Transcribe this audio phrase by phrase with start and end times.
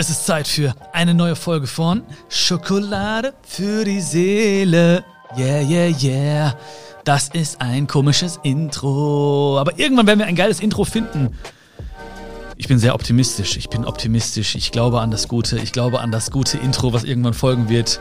[0.00, 5.02] Es ist Zeit für eine neue Folge von Schokolade für die Seele.
[5.36, 6.54] Yeah, yeah, yeah.
[7.02, 9.58] Das ist ein komisches Intro.
[9.58, 11.36] Aber irgendwann werden wir ein geiles Intro finden.
[12.56, 13.56] Ich bin sehr optimistisch.
[13.56, 14.54] Ich bin optimistisch.
[14.54, 15.58] Ich glaube an das Gute.
[15.58, 17.98] Ich glaube an das gute Intro, was irgendwann folgen wird.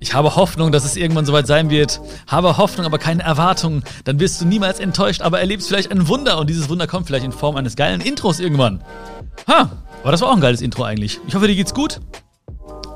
[0.00, 2.00] Ich habe Hoffnung, dass es irgendwann soweit sein wird.
[2.26, 3.84] Habe Hoffnung, aber keine Erwartungen.
[4.04, 6.38] Dann wirst du niemals enttäuscht, aber erlebst vielleicht ein Wunder.
[6.38, 8.82] Und dieses Wunder kommt vielleicht in Form eines geilen Intros irgendwann.
[9.46, 9.70] Ha,
[10.06, 11.18] aber das war auch ein geiles Intro eigentlich.
[11.26, 12.00] Ich hoffe, dir geht's gut.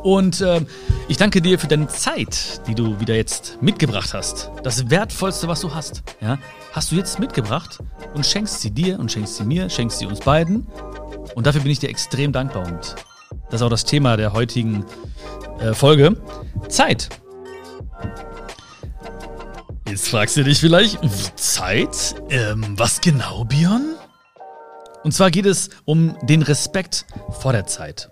[0.04, 0.64] Und äh,
[1.08, 4.52] ich danke dir für deine Zeit, die du wieder jetzt mitgebracht hast.
[4.62, 6.04] Das Wertvollste, was du hast.
[6.20, 6.38] Ja?
[6.70, 7.80] Hast du jetzt mitgebracht
[8.14, 10.68] und schenkst sie dir und schenkst sie mir, schenkst sie uns beiden.
[11.34, 12.64] Und dafür bin ich dir extrem dankbar.
[12.64, 12.94] Und
[13.50, 14.84] das ist auch das Thema der heutigen
[15.58, 16.16] äh, Folge.
[16.68, 17.08] Zeit.
[19.88, 21.00] Jetzt fragst du dich vielleicht,
[21.34, 22.14] Zeit?
[22.28, 23.96] Ähm, was genau, Björn?
[25.02, 28.10] Und zwar geht es um den Respekt vor der Zeit.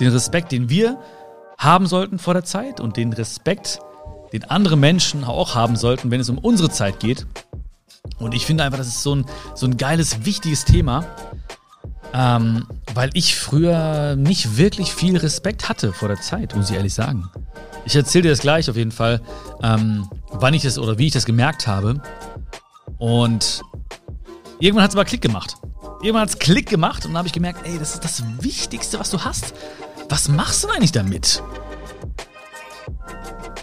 [0.00, 0.98] Den Respekt, den wir
[1.56, 3.78] haben sollten vor der Zeit und den Respekt,
[4.32, 7.26] den andere Menschen auch haben sollten, wenn es um unsere Zeit geht.
[8.18, 11.06] Und ich finde einfach, das ist so ein, so ein geiles, wichtiges Thema,
[12.12, 16.94] ähm, weil ich früher nicht wirklich viel Respekt hatte vor der Zeit, muss ich ehrlich
[16.94, 17.30] sagen.
[17.86, 19.20] Ich erzähle dir das gleich auf jeden Fall,
[19.62, 22.00] ähm, wann ich das oder wie ich das gemerkt habe.
[22.98, 23.62] Und
[24.58, 25.56] irgendwann hat es aber Klick gemacht.
[26.04, 29.00] Irgendwann hat es Klick gemacht und dann habe ich gemerkt, ey, das ist das Wichtigste,
[29.00, 29.54] was du hast.
[30.10, 31.42] Was machst du denn eigentlich damit?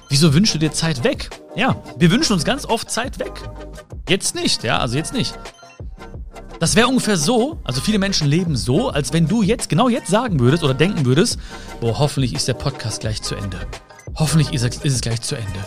[0.09, 1.29] Wieso wünschst du dir Zeit weg?
[1.55, 3.31] Ja, wir wünschen uns ganz oft Zeit weg.
[4.09, 5.37] Jetzt nicht, ja, also jetzt nicht.
[6.59, 10.09] Das wäre ungefähr so, also viele Menschen leben so, als wenn du jetzt, genau jetzt
[10.09, 11.37] sagen würdest oder denken würdest,
[11.79, 13.67] boah, hoffentlich ist der Podcast gleich zu Ende.
[14.15, 15.59] Hoffentlich ist, ist es gleich zu Ende.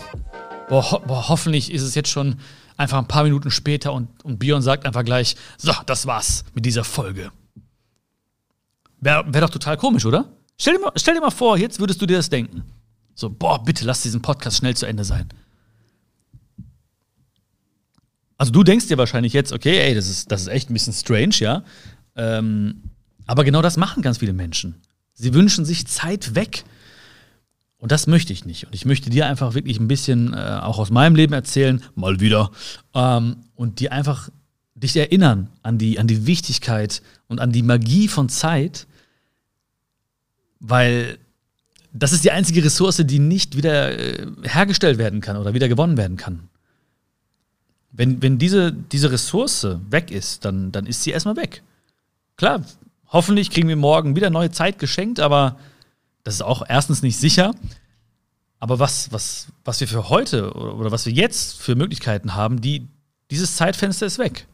[0.67, 2.35] Boah, ho boah, hoffentlich ist es jetzt schon
[2.77, 6.65] einfach ein paar Minuten später und, und Björn sagt einfach gleich, so, das war's mit
[6.65, 7.31] dieser Folge.
[8.99, 10.31] Wäre wär doch total komisch, oder?
[10.57, 12.63] Stell dir, mal, stell dir mal vor, jetzt würdest du dir das denken.
[13.13, 15.29] So, boah, bitte lass diesen Podcast schnell zu Ende sein.
[18.37, 20.93] Also du denkst dir wahrscheinlich jetzt, okay, ey, das ist, das ist echt ein bisschen
[20.93, 21.63] strange, ja.
[22.15, 22.83] Ähm,
[23.25, 24.81] aber genau das machen ganz viele Menschen.
[25.13, 26.65] Sie wünschen sich Zeit weg.
[27.85, 28.65] Und das möchte ich nicht.
[28.65, 32.19] Und ich möchte dir einfach wirklich ein bisschen äh, auch aus meinem Leben erzählen, mal
[32.19, 32.49] wieder,
[32.95, 34.29] ähm, und dir einfach
[34.73, 38.87] dich erinnern an die, an die Wichtigkeit und an die Magie von Zeit,
[40.59, 41.19] weil
[41.93, 45.95] das ist die einzige Ressource, die nicht wieder äh, hergestellt werden kann oder wieder gewonnen
[45.95, 46.49] werden kann.
[47.91, 51.61] Wenn, wenn diese, diese Ressource weg ist, dann, dann ist sie erstmal weg.
[52.35, 52.65] Klar,
[53.09, 55.59] hoffentlich kriegen wir morgen wieder neue Zeit geschenkt, aber
[56.25, 57.53] das ist auch erstens nicht sicher.
[58.59, 62.87] Aber was, was, was wir für heute oder, was wir jetzt für Möglichkeiten haben, die,
[63.29, 64.47] dieses Zeitfenster ist weg.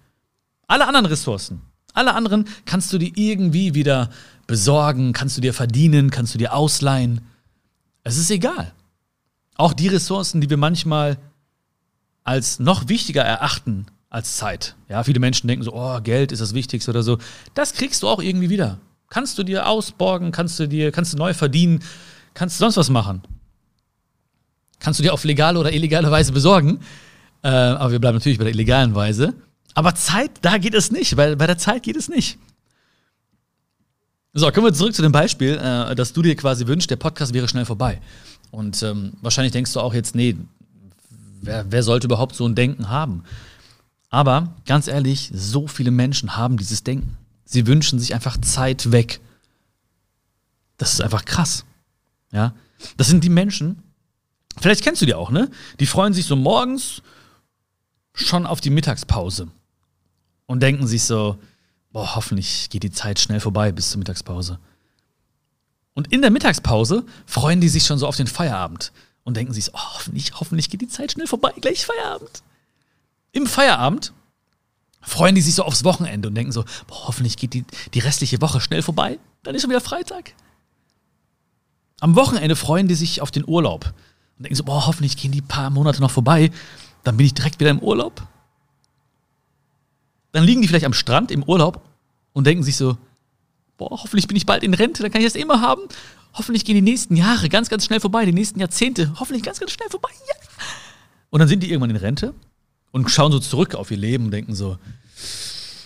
[0.68, 1.62] Alle anderen Ressourcen,
[1.94, 4.10] alle anderen kannst du dir irgendwie wieder
[4.48, 7.22] besorgen, kannst du dir verdienen, kannst du dir ausleihen.
[8.04, 8.74] Es ist egal.
[9.56, 11.18] Auch die Ressourcen, die wir manchmal
[12.24, 14.76] als noch wichtiger erachten als Zeit.
[14.90, 17.18] Ja, viele Menschen denken so, oh, Geld ist das Wichtigste oder so.
[17.54, 18.78] Das kriegst du auch irgendwie wieder.
[19.12, 21.84] Kannst du dir ausborgen, kannst du dir, kannst du neu verdienen,
[22.34, 23.22] kannst du sonst was machen.
[24.80, 26.80] Kannst du dir auf legale oder illegale Weise besorgen.
[27.44, 29.34] Äh, aber wir bleiben natürlich bei der illegalen Weise.
[29.74, 32.40] Aber Zeit, da geht es nicht, weil bei der Zeit geht es nicht.
[34.34, 37.34] So, kommen wir zurück zu dem Beispiel, äh, dass du dir quasi wünschst, der Podcast
[37.34, 38.00] wäre schnell vorbei.
[38.50, 40.38] Und ähm, wahrscheinlich denkst du auch jetzt, nee,
[41.42, 43.24] wer, wer sollte überhaupt so ein Denken haben?
[44.10, 47.18] Aber ganz ehrlich, so viele Menschen haben dieses Denken.
[47.52, 49.20] Sie wünschen sich einfach Zeit weg.
[50.78, 51.66] Das ist einfach krass.
[52.32, 52.56] Ja,
[52.96, 53.84] das sind die Menschen.
[54.58, 55.52] Vielleicht kennst du die auch, ne?
[55.82, 57.02] Die freuen sich so morgens
[58.14, 59.50] schon auf die Mittagspause
[60.46, 61.40] und denken sich so,
[61.92, 64.58] boah, hoffentlich geht die Zeit schnell vorbei bis zur Mittagspause.
[65.94, 68.94] Und in der Mittagspause freuen die sich schon so auf den Feierabend
[69.26, 72.44] und denken sich, oh, hoffentlich, hoffentlich geht die Zeit schnell vorbei, gleich Feierabend.
[73.34, 74.14] Im Feierabend
[75.02, 78.42] freuen die sich so aufs Wochenende und denken so, boah, hoffentlich geht die, die restliche
[78.42, 80.34] Woche schnell vorbei, dann ist schon wieder Freitag.
[82.00, 83.94] Am Wochenende freuen die sich auf den Urlaub
[84.38, 86.52] und denken so, boah, hoffentlich gehen die paar Monate noch vorbei,
[87.04, 88.28] dann bin ich direkt wieder im Urlaub.
[90.32, 91.82] Dann liegen die vielleicht am Strand im Urlaub
[92.34, 92.98] und denken sich so,
[93.78, 95.82] boah, hoffentlich bin ich bald in Rente, dann kann ich das immer haben.
[96.34, 99.72] Hoffentlich gehen die nächsten Jahre ganz, ganz schnell vorbei, die nächsten Jahrzehnte, hoffentlich ganz, ganz
[99.72, 100.12] schnell vorbei.
[100.28, 100.36] Ja.
[101.30, 102.34] Und dann sind die irgendwann in Rente
[102.92, 104.78] und schauen so zurück auf ihr Leben und denken so,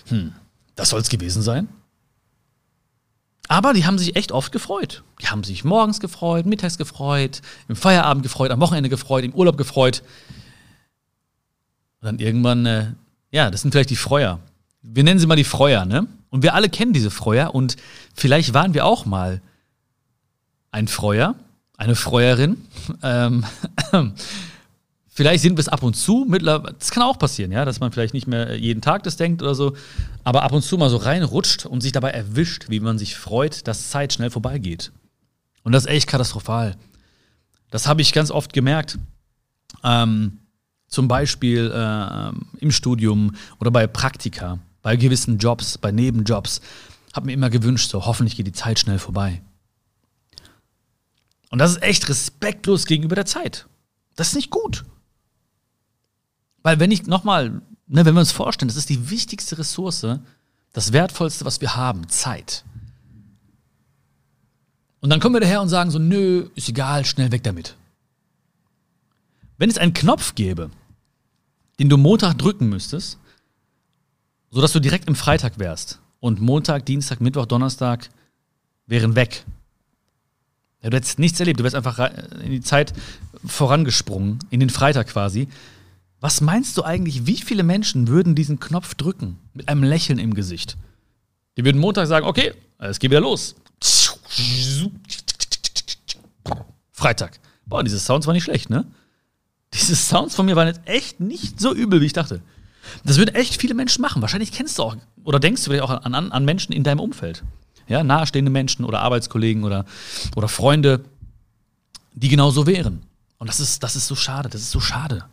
[0.08, 0.32] hm,
[0.74, 1.68] das soll es gewesen sein.
[3.48, 5.04] Aber die haben sich echt oft gefreut.
[5.22, 9.56] Die haben sich morgens gefreut, mittags gefreut, im Feierabend gefreut, am Wochenende gefreut, im Urlaub
[9.56, 10.02] gefreut.
[12.00, 12.92] Und dann irgendwann, äh,
[13.30, 14.40] ja, das sind vielleicht die Freuer.
[14.82, 16.06] Wir nennen sie mal die Freuer, ne?
[16.30, 17.76] Und wir alle kennen diese Freuer und
[18.14, 19.40] vielleicht waren wir auch mal
[20.72, 21.36] ein Freuer,
[21.76, 22.64] eine Freuerin.
[23.02, 23.44] Ähm,
[25.16, 27.90] vielleicht sind wir es ab und zu, mittlerweile, das kann auch passieren, ja, dass man
[27.90, 29.74] vielleicht nicht mehr jeden Tag das denkt oder so,
[30.22, 33.66] aber ab und zu mal so reinrutscht und sich dabei erwischt, wie man sich freut,
[33.66, 34.92] dass Zeit schnell vorbeigeht.
[35.64, 36.76] Und das ist echt katastrophal.
[37.70, 38.98] Das habe ich ganz oft gemerkt.
[39.82, 40.38] Ähm,
[40.86, 46.60] zum Beispiel äh, im Studium oder bei Praktika, bei gewissen Jobs, bei Nebenjobs.
[47.14, 49.42] Habe mir immer gewünscht, so hoffentlich geht die Zeit schnell vorbei.
[51.50, 53.66] Und das ist echt respektlos gegenüber der Zeit.
[54.14, 54.84] Das ist nicht gut.
[56.66, 60.04] Weil wenn ich nochmal, ne, wenn wir uns vorstellen, das ist die wichtigste Ressource,
[60.72, 62.64] das wertvollste, was wir haben, Zeit.
[64.98, 67.76] Und dann kommen wir daher und sagen so, nö, ist egal, schnell weg damit.
[69.58, 70.72] Wenn es einen Knopf gäbe,
[71.78, 73.16] den du Montag drücken müsstest,
[74.50, 78.08] sodass du direkt im Freitag wärst und Montag, Dienstag, Mittwoch, Donnerstag
[78.88, 79.44] wären weg.
[80.82, 82.00] Ja, du hättest nichts erlebt, du wärst einfach
[82.42, 82.92] in die Zeit
[83.44, 85.46] vorangesprungen, in den Freitag quasi.
[86.26, 90.34] Was meinst du eigentlich, wie viele Menschen würden diesen Knopf drücken mit einem Lächeln im
[90.34, 90.76] Gesicht?
[91.56, 93.54] Die würden Montag sagen, okay, es geht wieder los.
[96.90, 97.38] Freitag.
[97.64, 98.84] Boah, diese Sounds waren nicht schlecht, ne?
[99.72, 102.40] Diese Sounds von mir waren jetzt echt nicht so übel, wie ich dachte.
[103.04, 104.20] Das würden echt viele Menschen machen.
[104.20, 107.44] Wahrscheinlich kennst du auch oder denkst du vielleicht auch an, an, Menschen in deinem Umfeld.
[107.86, 109.84] Ja, nahestehende Menschen oder Arbeitskollegen oder,
[110.34, 111.04] oder Freunde,
[112.14, 113.04] die genau so wären.
[113.38, 115.24] Und das ist, das ist so schade, das ist so schade.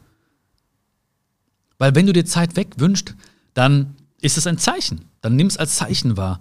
[1.84, 3.14] Weil wenn du dir Zeit wegwünschst,
[3.54, 5.04] dann ist es ein Zeichen.
[5.20, 6.40] Dann nimm es als Zeichen wahr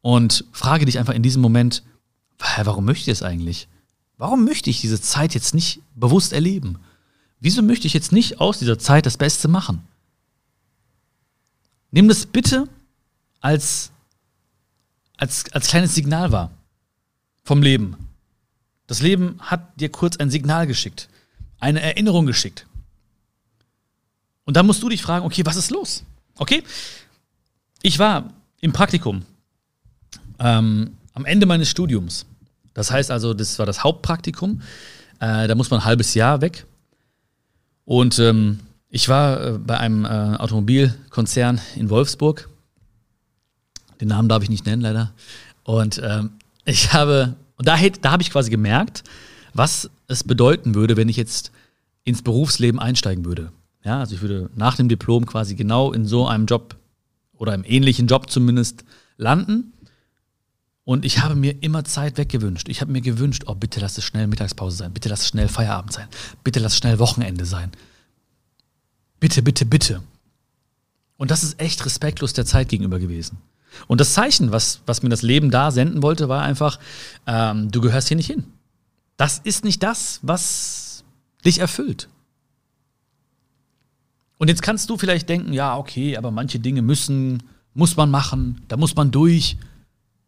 [0.00, 1.84] und frage dich einfach in diesem Moment,
[2.64, 3.68] warum möchte ich das eigentlich?
[4.16, 6.80] Warum möchte ich diese Zeit jetzt nicht bewusst erleben?
[7.38, 9.86] Wieso möchte ich jetzt nicht aus dieser Zeit das Beste machen?
[11.92, 12.66] Nimm das bitte
[13.40, 13.92] als,
[15.16, 16.50] als, als kleines Signal wahr
[17.44, 17.96] vom Leben.
[18.88, 21.08] Das Leben hat dir kurz ein Signal geschickt,
[21.60, 22.66] eine Erinnerung geschickt.
[24.50, 26.02] Und dann musst du dich fragen, okay, was ist los?
[26.36, 26.64] Okay,
[27.82, 29.22] ich war im Praktikum
[30.40, 32.26] ähm, am Ende meines Studiums.
[32.74, 34.60] Das heißt also, das war das Hauptpraktikum.
[35.20, 36.66] Äh, da muss man ein halbes Jahr weg.
[37.84, 38.58] Und ähm,
[38.88, 42.48] ich war äh, bei einem äh, Automobilkonzern in Wolfsburg.
[44.00, 45.12] Den Namen darf ich nicht nennen, leider.
[45.62, 46.32] Und ähm,
[46.64, 49.04] ich habe, und da, da habe ich quasi gemerkt,
[49.54, 51.52] was es bedeuten würde, wenn ich jetzt
[52.02, 53.52] ins Berufsleben einsteigen würde.
[53.82, 56.76] Ja, also ich würde nach dem Diplom quasi genau in so einem Job
[57.34, 58.84] oder einem ähnlichen Job zumindest
[59.16, 59.72] landen.
[60.84, 62.68] Und ich habe mir immer Zeit weggewünscht.
[62.68, 65.48] Ich habe mir gewünscht, oh, bitte lass es schnell Mittagspause sein, bitte lass es schnell
[65.48, 66.08] Feierabend sein,
[66.42, 67.70] bitte lass es schnell Wochenende sein.
[69.20, 70.02] Bitte, bitte, bitte.
[71.16, 73.38] Und das ist echt respektlos der Zeit gegenüber gewesen.
[73.86, 76.78] Und das Zeichen, was, was mir das Leben da senden wollte, war einfach,
[77.26, 78.44] ähm, du gehörst hier nicht hin.
[79.16, 81.04] Das ist nicht das, was
[81.44, 82.08] dich erfüllt.
[84.40, 87.42] Und jetzt kannst du vielleicht denken, ja, okay, aber manche Dinge müssen,
[87.74, 89.58] muss man machen, da muss man durch.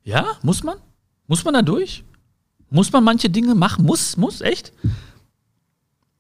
[0.05, 0.77] Ja, muss man?
[1.29, 2.05] Muss man da durch?
[2.69, 3.87] Muss man manche Dinge machen?
[3.87, 4.75] Muss, muss, echt?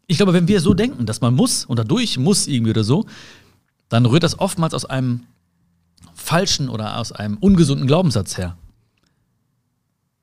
[0.06, 3.04] Ich glaube, wenn wir so denken, dass man muss und dadurch muss irgendwie oder so,
[3.90, 5.24] dann rührt das oftmals aus einem
[6.14, 8.56] falschen oder aus einem ungesunden Glaubenssatz her.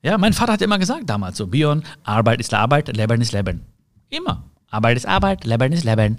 [0.02, 3.60] Ja, mein Vater hat immer gesagt damals so, Bion, Arbeit ist Arbeit, Leben ist Leben.
[4.08, 4.42] Immer.
[4.70, 6.18] Arbeit ist Arbeit, Leben ist Leben.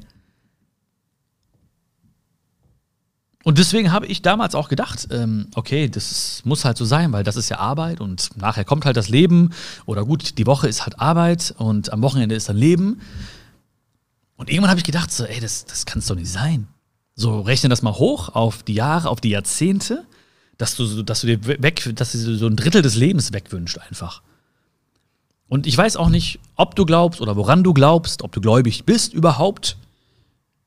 [3.44, 7.24] Und deswegen habe ich damals auch gedacht, ähm, okay, das muss halt so sein, weil
[7.24, 9.52] das ist ja Arbeit und nachher kommt halt das Leben.
[9.86, 13.02] Oder gut, die Woche ist halt Arbeit und am Wochenende ist dann Leben.
[14.36, 16.68] Und irgendwann habe ich gedacht, so, ey, das, das kann es doch nicht sein.
[17.16, 20.06] So, rechne das mal hoch auf die Jahre, auf die Jahrzehnte,
[20.58, 24.22] dass du, dass du dir weg, dass du so ein Drittel des Lebens wegwünscht einfach.
[25.48, 28.86] Und ich weiß auch nicht, ob du glaubst oder woran du glaubst, ob du gläubig
[28.86, 29.78] bist überhaupt.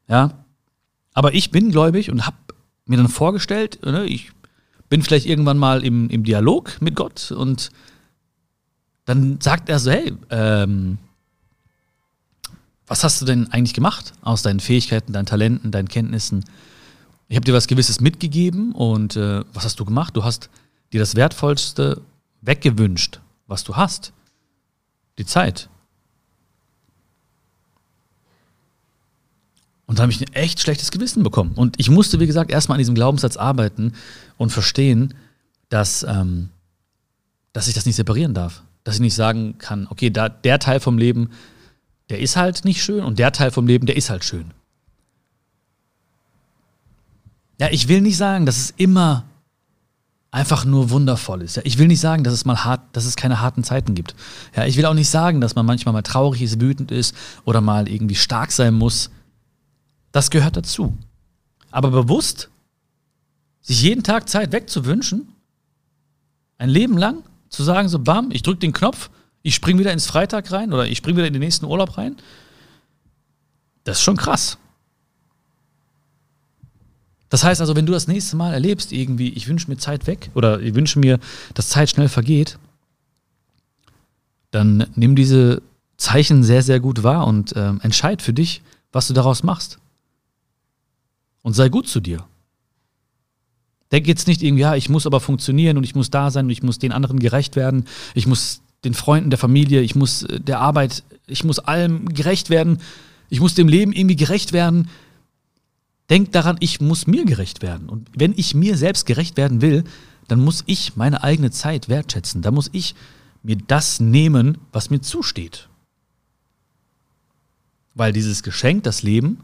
[0.09, 0.45] Ja.
[1.15, 2.37] Aber ich bin gläubig und habe
[2.87, 4.31] mir dann vorgestellt, ne, ich
[4.89, 7.71] bin vielleicht irgendwann mal im, im Dialog mit Gott und
[9.05, 10.99] dann sagt er so, hey, ähm,
[12.87, 16.45] was hast du denn eigentlich gemacht aus deinen Fähigkeiten, deinen Talenten, deinen Kenntnissen?
[17.29, 20.17] Ich habe dir was Gewisses mitgegeben und äh, was hast du gemacht?
[20.17, 20.51] Du hast
[20.93, 22.03] dir das Wertvollste
[22.43, 24.13] weggewünscht, was du hast.
[25.19, 25.69] Die Zeit.
[29.95, 31.53] Und da habe ich ein echt schlechtes Gewissen bekommen.
[31.55, 33.93] Und ich musste, wie gesagt, erstmal an diesem Glaubenssatz arbeiten
[34.37, 35.15] und verstehen,
[35.69, 36.49] dass, ähm,
[37.53, 38.65] dass ich das nicht separieren darf.
[38.83, 41.31] Dass ich nicht sagen kann, okay, da, der Teil vom Leben,
[42.11, 44.47] der ist halt nicht schön und der Teil vom Leben, der ist halt schön.
[47.61, 49.27] Ja, ich will nicht sagen, dass es immer
[50.33, 51.55] einfach nur wundervoll ist.
[51.55, 54.17] Ja, ich will nicht sagen, dass es mal hart, dass es keine harten Zeiten gibt.
[54.57, 57.61] Ja, ich will auch nicht sagen, dass man manchmal mal traurig ist, wütend ist oder
[57.61, 59.11] mal irgendwie stark sein muss.
[60.15, 60.97] Das gehört dazu.
[61.73, 62.49] Aber bewusst
[63.61, 65.27] sich jeden Tag Zeit wegzuwünschen,
[66.57, 69.11] ein Leben lang zu sagen, so bam, ich drücke den Knopf,
[69.43, 72.17] ich spring wieder ins Freitag rein oder ich spring wieder in den nächsten Urlaub rein,
[73.83, 74.57] das ist schon krass.
[77.29, 80.31] Das heißt also, wenn du das nächste Mal erlebst, irgendwie, ich wünsche mir Zeit weg
[80.35, 81.19] oder ich wünsche mir,
[81.55, 82.61] dass Zeit schnell vergeht,
[84.53, 85.61] dann nimm diese
[85.97, 89.81] Zeichen sehr, sehr gut wahr und ähm, entscheid für dich, was du daraus machst.
[91.45, 92.25] Und sei gut zu dir.
[93.93, 96.51] Denk jetzt nicht irgendwie, ja, ich muss aber funktionieren und ich muss da sein und
[96.51, 97.85] ich muss den anderen gerecht werden,
[98.15, 102.49] ich muss den Freunden der Familie, ich muss äh, der Arbeit, ich muss allem gerecht
[102.49, 102.81] werden,
[103.29, 104.89] ich muss dem Leben irgendwie gerecht werden.
[106.09, 107.91] Denk daran, ich muss mir gerecht werden.
[107.91, 109.85] Und wenn ich mir selbst gerecht werden will,
[110.29, 112.41] dann muss ich meine eigene Zeit wertschätzen.
[112.41, 112.95] Da muss ich
[113.43, 115.69] mir das nehmen, was mir zusteht.
[117.95, 119.41] Weil dieses Geschenk, das Leben,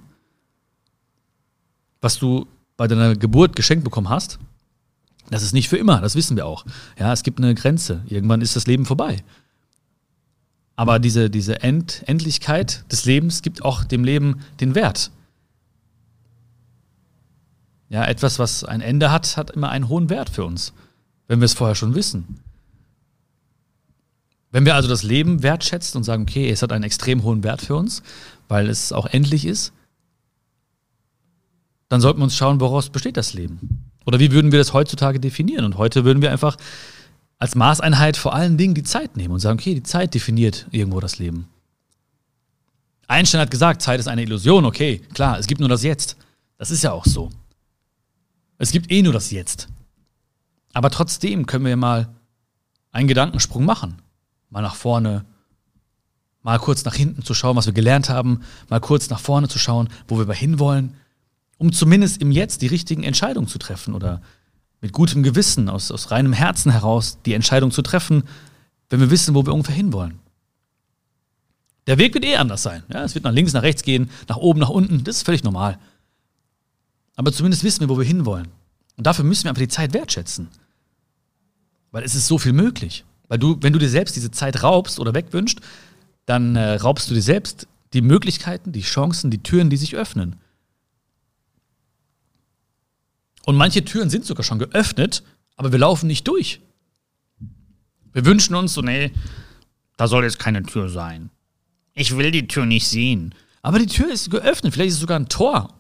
[2.01, 4.39] was du bei deiner Geburt geschenkt bekommen hast,
[5.31, 6.65] das ist nicht für immer, das wissen wir auch.
[6.99, 8.03] Ja, es gibt eine Grenze.
[8.07, 9.23] Irgendwann ist das Leben vorbei.
[10.75, 15.11] Aber diese, diese End Endlichkeit des Lebens gibt auch dem Leben den Wert.
[17.91, 20.73] Ja, etwas, was ein Ende hat, hat immer einen hohen Wert für uns,
[21.29, 22.41] wenn wir es vorher schon wissen.
[24.53, 27.63] Wenn wir also das Leben wertschätzen und sagen, okay, es hat einen extrem hohen Wert
[27.63, 28.03] für uns,
[28.49, 29.73] weil es auch endlich ist,
[31.91, 33.91] dann sollten wir uns schauen, woraus besteht das Leben?
[34.07, 35.65] Oder wie würden wir das heutzutage definieren?
[35.65, 36.57] Und heute würden wir einfach
[37.39, 41.01] als Maßeinheit vor allen Dingen die Zeit nehmen und sagen, okay, die Zeit definiert irgendwo
[41.01, 41.49] das Leben.
[43.09, 46.17] Einstein hat gesagt, Zeit ist eine Illusion, okay, klar, es gibt nur das Jetzt.
[46.59, 47.31] Das ist ja auch so.
[48.59, 49.69] Es gibt eh nur das Jetzt.
[50.73, 52.09] Aber trotzdem können wir mal
[52.93, 54.01] einen Gedankensprung machen.
[54.49, 55.25] Mal nach vorne,
[56.43, 59.59] mal kurz nach hinten zu schauen, was wir gelernt haben, mal kurz nach vorne zu
[59.59, 60.95] schauen, wo wir hinwollen,
[61.61, 64.23] um zumindest im Jetzt die richtigen Entscheidungen zu treffen oder
[64.81, 68.25] mit gutem Gewissen, aus, aus reinem Herzen heraus die Entscheidung zu treffen,
[68.89, 70.19] wenn wir wissen, wo wir ungefähr hinwollen.
[71.87, 72.83] Der Weg wird eh anders sein.
[72.91, 75.05] Ja, es wird nach links, nach rechts gehen, nach oben, nach unten.
[75.05, 75.79] Das ist völlig normal.
[77.15, 78.49] Aber zumindest wissen wir, wo wir hinwollen.
[78.97, 80.49] Und dafür müssen wir einfach die Zeit wertschätzen.
[81.91, 83.05] Weil es ist so viel möglich.
[83.29, 85.61] Weil du, wenn du dir selbst diese Zeit raubst oder wegwünscht,
[86.25, 90.37] dann äh, raubst du dir selbst die Möglichkeiten, die Chancen, die Türen, die sich öffnen.
[93.51, 95.25] Und manche Türen sind sogar schon geöffnet,
[95.57, 96.61] aber wir laufen nicht durch.
[98.13, 99.11] Wir wünschen uns so, nee,
[99.97, 101.31] da soll jetzt keine Tür sein.
[101.93, 103.35] Ich will die Tür nicht sehen.
[103.61, 105.75] Aber die Tür ist geöffnet, vielleicht ist es sogar ein Tor.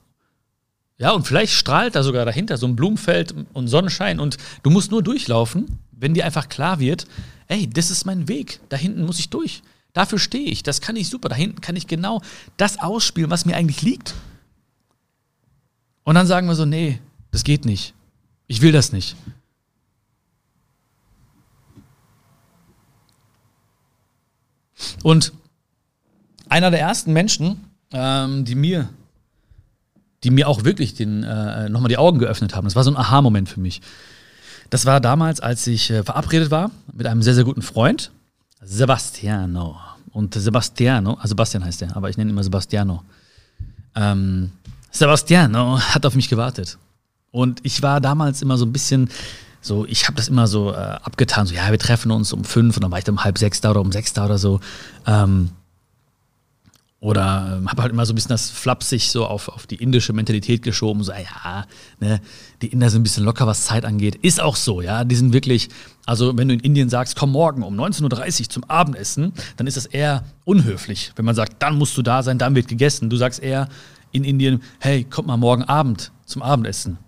[0.98, 4.90] Ja, und vielleicht strahlt da sogar dahinter so ein Blumenfeld und Sonnenschein und du musst
[4.90, 7.06] nur durchlaufen, wenn dir einfach klar wird,
[7.46, 9.62] ey, das ist mein Weg, da hinten muss ich durch.
[9.92, 12.20] Dafür stehe ich, das kann ich super, da hinten kann ich genau
[12.56, 14.14] das ausspielen, was mir eigentlich liegt.
[16.02, 16.98] Und dann sagen wir so, nee,
[17.30, 17.94] das geht nicht.
[18.46, 19.16] Ich will das nicht.
[25.02, 25.32] Und
[26.48, 28.88] einer der ersten Menschen, ähm, die mir
[30.22, 32.64] die mir auch wirklich den, äh, nochmal die Augen geöffnet haben.
[32.64, 33.80] Das war so ein Aha-Moment für mich.
[34.68, 38.12] Das war damals, als ich äh, verabredet war mit einem sehr, sehr guten Freund,
[38.62, 39.78] Sebastiano.
[40.12, 43.02] Und Sebastiano, also Sebastian heißt er, aber ich nenne ihn immer Sebastiano.
[43.94, 44.50] Ähm,
[44.90, 46.78] Sebastiano hat auf mich gewartet.
[47.32, 49.10] Und ich war damals immer so ein bisschen
[49.60, 52.76] so, ich habe das immer so äh, abgetan, so, ja, wir treffen uns um fünf
[52.76, 54.60] und dann war ich dann um halb sechs da oder um sechs da oder so.
[55.06, 55.50] Ähm,
[57.00, 60.12] oder ähm, habe halt immer so ein bisschen das flapsig so auf, auf die indische
[60.12, 61.02] Mentalität geschoben.
[61.02, 61.64] So, ja,
[61.98, 62.20] ne,
[62.60, 64.16] die Inder sind ein bisschen locker, was Zeit angeht.
[64.16, 65.04] Ist auch so, ja.
[65.04, 65.70] Die sind wirklich,
[66.04, 69.78] also wenn du in Indien sagst, komm morgen um 19.30 Uhr zum Abendessen, dann ist
[69.78, 71.12] das eher unhöflich.
[71.16, 73.08] Wenn man sagt, dann musst du da sein, dann wird gegessen.
[73.08, 73.70] Du sagst eher
[74.12, 76.98] in Indien, hey, komm mal morgen Abend zum Abendessen.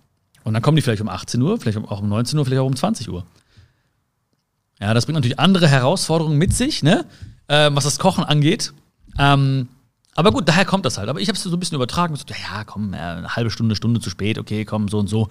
[0.43, 2.67] Und dann kommen die vielleicht um 18 Uhr, vielleicht auch um 19 Uhr, vielleicht auch
[2.67, 3.25] um 20 Uhr.
[4.79, 7.05] Ja, das bringt natürlich andere Herausforderungen mit sich, ne?
[7.47, 8.73] Äh, was das Kochen angeht.
[9.17, 9.69] Ähm,
[10.15, 11.09] aber gut, daher kommt das halt.
[11.09, 12.15] Aber ich habe es so ein bisschen übertragen.
[12.15, 15.29] So, ja, komm, eine halbe Stunde, Stunde zu spät, okay, komm, so und so.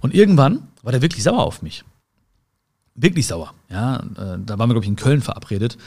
[0.00, 1.84] Und irgendwann war der wirklich sauer auf mich.
[2.94, 3.54] Wirklich sauer.
[3.70, 5.78] Ja, äh, da waren wir, glaube ich, in Köln verabredet.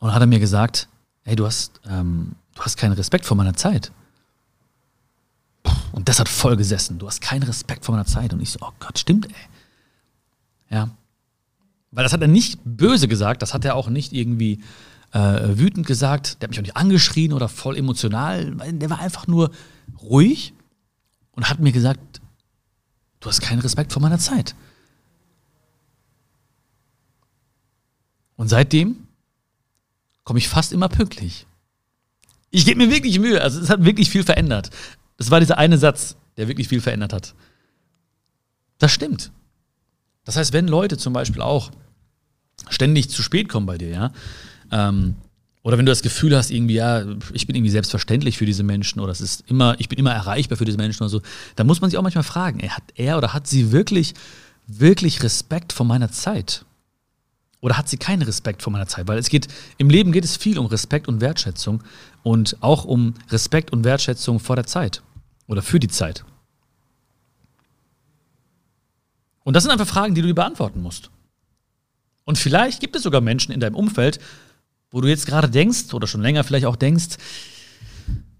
[0.00, 0.88] Und hat er mir gesagt,
[1.24, 3.92] hey, du hast, ähm, du hast keinen Respekt vor meiner Zeit.
[5.92, 6.98] Und das hat voll gesessen.
[6.98, 8.32] Du hast keinen Respekt vor meiner Zeit.
[8.32, 9.34] Und ich so, oh Gott, stimmt, ey.
[10.70, 10.90] Ja.
[11.90, 14.62] Weil das hat er nicht böse gesagt, das hat er auch nicht irgendwie
[15.12, 18.54] äh, wütend gesagt, der hat mich auch nicht angeschrien oder voll emotional.
[18.54, 19.50] Der war einfach nur
[20.00, 20.52] ruhig
[21.32, 22.20] und hat mir gesagt,
[23.20, 24.54] du hast keinen Respekt vor meiner Zeit.
[28.36, 29.08] Und seitdem
[30.24, 31.46] komme ich fast immer pünktlich.
[32.50, 33.42] Ich gebe mir wirklich Mühe.
[33.42, 34.70] Also es hat wirklich viel verändert.
[35.18, 37.34] Das war dieser eine Satz, der wirklich viel verändert hat.
[38.78, 39.30] Das stimmt.
[40.24, 41.70] Das heißt, wenn Leute zum Beispiel auch
[42.70, 44.12] ständig zu spät kommen bei dir, ja,
[44.70, 45.16] ähm,
[45.62, 49.00] oder wenn du das Gefühl hast, irgendwie, ja, ich bin irgendwie selbstverständlich für diese Menschen
[49.00, 51.20] oder es ist immer, ich bin immer erreichbar für diese Menschen oder so,
[51.56, 54.14] dann muss man sich auch manchmal fragen, ey, hat er oder hat sie wirklich,
[54.66, 56.64] wirklich Respekt vor meiner Zeit?
[57.60, 59.08] Oder hat sie keinen Respekt vor meiner Zeit?
[59.08, 59.48] Weil es geht,
[59.78, 61.82] im Leben geht es viel um Respekt und Wertschätzung
[62.22, 65.02] und auch um Respekt und Wertschätzung vor der Zeit
[65.48, 66.24] oder für die Zeit.
[69.42, 71.10] Und das sind einfach Fragen, die du dir beantworten musst.
[72.24, 74.20] Und vielleicht gibt es sogar Menschen in deinem Umfeld,
[74.90, 77.16] wo du jetzt gerade denkst oder schon länger vielleicht auch denkst,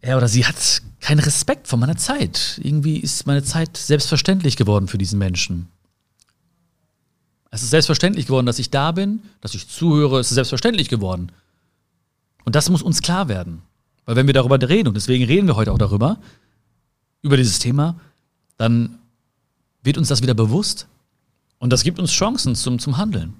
[0.00, 2.60] er oder sie hat keinen Respekt vor meiner Zeit.
[2.62, 5.68] Irgendwie ist meine Zeit selbstverständlich geworden für diesen Menschen.
[7.50, 11.32] Es ist selbstverständlich geworden, dass ich da bin, dass ich zuhöre, es ist selbstverständlich geworden.
[12.44, 13.62] Und das muss uns klar werden.
[14.04, 16.18] Weil wenn wir darüber reden, und deswegen reden wir heute auch darüber,
[17.22, 18.00] über dieses Thema,
[18.56, 18.98] dann
[19.82, 20.86] wird uns das wieder bewusst,
[21.58, 23.34] und das gibt uns Chancen zum, zum Handeln.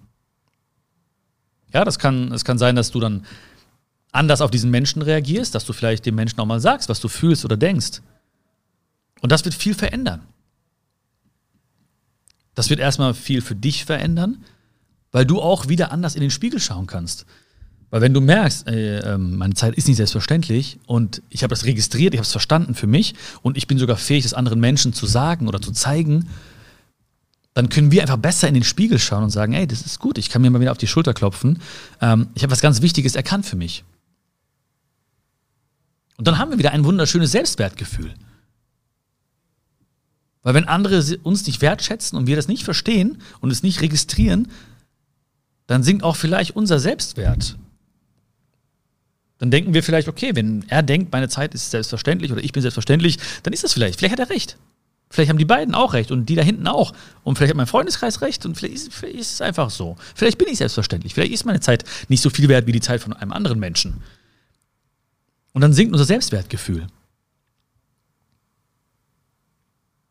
[1.72, 3.24] Ja, das kann, es kann sein, dass du dann
[4.10, 7.08] anders auf diesen Menschen reagierst, dass du vielleicht dem Menschen auch mal sagst, was du
[7.08, 8.00] fühlst oder denkst.
[9.20, 10.22] Und das wird viel verändern.
[12.54, 14.44] Das wird erstmal viel für dich verändern,
[15.12, 17.26] weil du auch wieder anders in den Spiegel schauen kannst.
[17.90, 22.12] Weil wenn du merkst, äh, meine Zeit ist nicht selbstverständlich und ich habe das registriert,
[22.12, 25.06] ich habe es verstanden für mich und ich bin sogar fähig, das anderen Menschen zu
[25.06, 26.28] sagen oder zu zeigen,
[27.54, 30.18] dann können wir einfach besser in den Spiegel schauen und sagen, ey, das ist gut,
[30.18, 31.60] ich kann mir mal wieder auf die Schulter klopfen.
[32.00, 33.84] Ähm, ich habe was ganz Wichtiges erkannt für mich.
[36.18, 38.12] Und dann haben wir wieder ein wunderschönes Selbstwertgefühl.
[40.42, 44.48] Weil wenn andere uns nicht wertschätzen und wir das nicht verstehen und es nicht registrieren,
[45.66, 47.56] dann sinkt auch vielleicht unser Selbstwert.
[49.38, 52.60] Dann denken wir vielleicht, okay, wenn er denkt, meine Zeit ist selbstverständlich oder ich bin
[52.60, 53.98] selbstverständlich, dann ist das vielleicht.
[53.98, 54.56] Vielleicht hat er recht.
[55.10, 56.92] Vielleicht haben die beiden auch recht und die da hinten auch.
[57.24, 59.96] Und vielleicht hat mein Freundeskreis recht und vielleicht ist, vielleicht ist, es einfach so.
[60.14, 61.14] Vielleicht bin ich selbstverständlich.
[61.14, 64.02] Vielleicht ist meine Zeit nicht so viel wert wie die Zeit von einem anderen Menschen.
[65.52, 66.88] Und dann sinkt unser Selbstwertgefühl.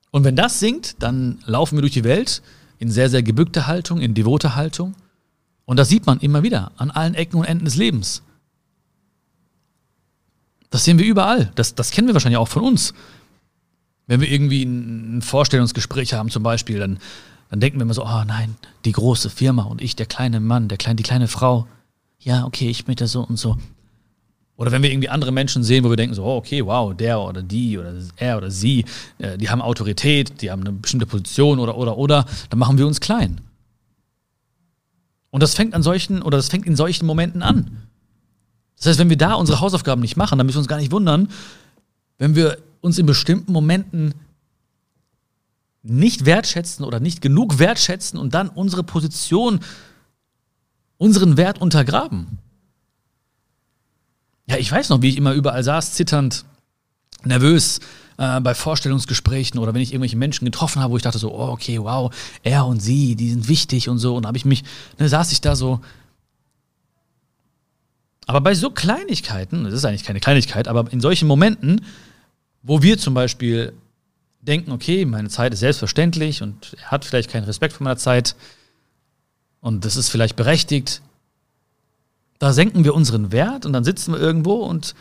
[0.10, 2.42] Und wenn das sinkt, dann laufen wir durch die Welt
[2.80, 4.96] in sehr, sehr gebückte Haltung, in devote Haltung.
[5.66, 8.24] Und das sieht man immer wieder an allen Ecken und Enden des Lebens.
[10.70, 11.52] Das sehen wir überall.
[11.56, 12.94] Das, das kennen wir wahrscheinlich auch von uns.
[14.06, 17.00] Wenn wir irgendwie ein Vorstellungsgespräch haben zum Beispiel, dann,
[17.50, 20.68] dann denken wir immer so, oh nein, die große Firma und ich, der kleine Mann,
[20.68, 21.68] der kleine, die kleine Frau.
[22.20, 23.58] Ja, okay, ich möchte so und so.
[24.58, 27.22] Oder wenn wir irgendwie andere Menschen sehen, wo wir denken so, oh, okay, wow, der
[27.22, 28.86] oder die oder er oder sie,
[29.20, 32.88] äh, die haben Autorität, die haben eine bestimmte Position oder oder oder, dann machen wir
[32.88, 33.40] uns klein.
[35.30, 37.87] Und das fängt an solchen oder das fängt in solchen Momenten an.
[38.78, 40.92] Das heißt, wenn wir da unsere Hausaufgaben nicht machen, dann müssen wir uns gar nicht
[40.92, 41.30] wundern,
[42.18, 44.14] wenn wir uns in bestimmten Momenten
[45.84, 49.62] nicht wertschätzen oder nicht genug wertschätzen und dann unsere Position,
[50.98, 52.40] unseren Wert untergraben.
[54.48, 56.46] Ja, ich weiß noch, wie ich immer überall saß, zitternd,
[57.24, 57.80] nervös
[58.18, 61.50] äh, bei Vorstellungsgesprächen oder wenn ich irgendwelche Menschen getroffen habe, wo ich dachte so, oh,
[61.50, 62.14] okay, wow,
[62.44, 64.16] er und sie, die sind wichtig und so.
[64.16, 64.64] Und habe ich mich,
[65.00, 65.82] ne, saß ich da so.
[68.28, 71.82] Aber bei so Kleinigkeiten, das ist eigentlich keine Kleinigkeit, aber in solchen Momenten
[72.68, 73.74] wo wir zum Beispiel
[74.42, 78.36] denken, okay, meine Zeit ist selbstverständlich und er hat vielleicht keinen Respekt vor meiner Zeit
[79.62, 81.02] und das ist vielleicht berechtigt,
[82.40, 84.96] da senken wir unseren Wert und dann sitzen wir irgendwo und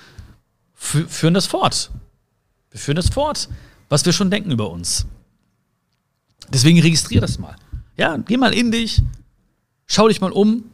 [0.75, 1.91] führen das fort.
[2.71, 3.49] Wir führen das fort,
[3.89, 5.07] was wir schon denken über uns.
[6.49, 7.57] Deswegen registriere das mal.
[7.97, 9.03] Ja, geh mal in dich,
[9.87, 10.65] schau dich mal um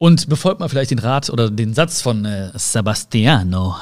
[0.00, 3.76] und befolgt mal vielleicht den Rat oder den Satz von äh, Sebastiano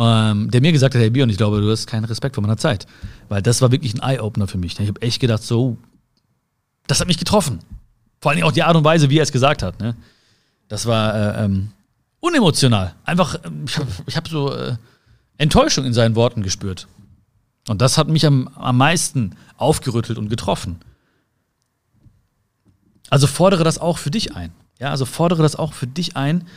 [0.00, 2.56] ähm, der mir gesagt hat, hey Björn, ich glaube, du hast keinen Respekt vor meiner
[2.56, 2.86] Zeit.
[3.28, 4.80] Weil das war wirklich ein Eye-Opener für mich.
[4.80, 5.76] Ich habe echt gedacht, so,
[6.86, 7.58] das hat mich getroffen.
[8.22, 9.78] Vor allem auch die Art und Weise, wie er es gesagt hat.
[9.78, 9.94] Ne?
[10.68, 11.72] Das war äh, ähm,
[12.20, 12.94] unemotional.
[13.04, 14.76] Einfach, ähm, ich habe hab so äh,
[15.36, 16.88] Enttäuschung in seinen Worten gespürt.
[17.68, 20.80] Und das hat mich am, am meisten aufgerüttelt und getroffen.
[23.10, 24.50] Also fordere das auch für dich ein.
[24.80, 26.48] Ja, also fordere das auch für dich ein,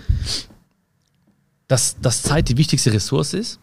[1.67, 3.59] dass, dass Zeit die wichtigste Ressource ist?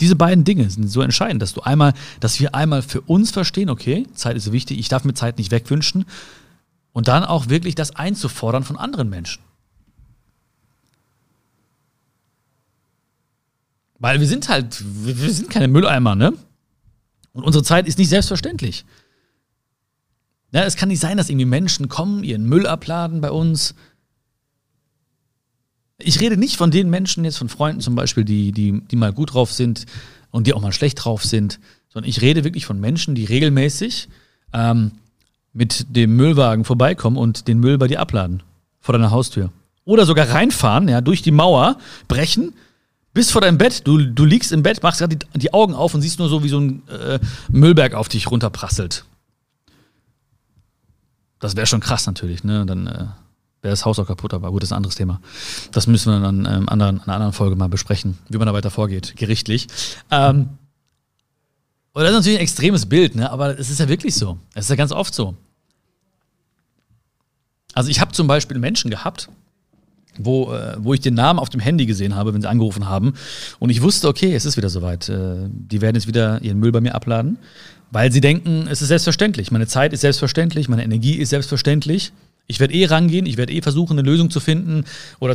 [0.00, 3.70] Diese beiden Dinge sind so entscheidend, dass du einmal, dass wir einmal für uns verstehen,
[3.70, 6.04] okay, Zeit ist wichtig, ich darf mir Zeit nicht wegwünschen.
[6.92, 9.42] Und dann auch wirklich das einzufordern von anderen Menschen.
[13.98, 16.32] Weil wir sind halt, wir sind keine Mülleimer, ne?
[17.32, 18.84] Und unsere Zeit ist nicht selbstverständlich.
[20.52, 23.74] Ja, es kann nicht sein, dass irgendwie Menschen kommen, ihren Müll abladen bei uns.
[25.98, 29.12] Ich rede nicht von den Menschen jetzt von Freunden zum Beispiel, die, die, die mal
[29.12, 29.86] gut drauf sind
[30.30, 34.08] und die auch mal schlecht drauf sind, sondern ich rede wirklich von Menschen, die regelmäßig
[34.52, 34.92] ähm,
[35.52, 38.42] mit dem Müllwagen vorbeikommen und den Müll bei dir abladen
[38.80, 39.50] vor deiner Haustür.
[39.84, 41.78] Oder sogar reinfahren, ja, durch die Mauer,
[42.08, 42.52] brechen,
[43.14, 43.86] bis vor deinem Bett.
[43.86, 46.44] Du, du liegst im Bett, machst gerade die, die, Augen auf und siehst nur so,
[46.44, 49.06] wie so ein äh, Müllberg auf dich runterprasselt.
[51.40, 52.64] Das wäre schon krass natürlich, ne?
[52.66, 53.06] Dann äh,
[53.62, 55.20] wäre das Haus auch kaputt, aber gut, das ist ein anderes Thema.
[55.72, 58.54] Das müssen wir dann ähm, anderen, in einer anderen Folge mal besprechen, wie man da
[58.54, 59.66] weiter vorgeht, gerichtlich.
[60.10, 60.50] Ähm,
[61.92, 63.30] und das ist natürlich ein extremes Bild, ne?
[63.30, 64.38] aber es ist ja wirklich so.
[64.54, 65.34] Es ist ja ganz oft so.
[67.72, 69.28] Also ich habe zum Beispiel Menschen gehabt,
[70.18, 73.14] wo, äh, wo ich den Namen auf dem Handy gesehen habe, wenn sie angerufen haben.
[73.58, 75.08] Und ich wusste, okay, es ist wieder soweit.
[75.08, 77.38] Äh, die werden jetzt wieder ihren Müll bei mir abladen,
[77.96, 79.50] weil sie denken, es ist selbstverständlich.
[79.50, 82.12] Meine Zeit ist selbstverständlich, meine Energie ist selbstverständlich.
[82.46, 84.84] Ich werde eh rangehen, ich werde eh versuchen, eine Lösung zu finden.
[85.18, 85.34] Oder